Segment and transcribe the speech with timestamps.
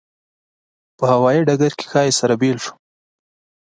[0.97, 2.73] په هوایي ډګر کې ښایي سره بېل شو.